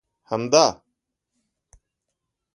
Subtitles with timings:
[0.29, 0.83] همدا!